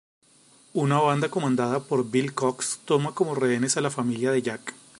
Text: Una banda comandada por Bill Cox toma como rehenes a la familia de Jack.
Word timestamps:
Una 0.73 0.99
banda 0.99 1.29
comandada 1.29 1.79
por 1.79 2.09
Bill 2.09 2.33
Cox 2.33 2.79
toma 2.85 3.13
como 3.13 3.35
rehenes 3.35 3.77
a 3.77 3.81
la 3.81 3.91
familia 3.91 4.31
de 4.31 4.41
Jack. 4.41 4.73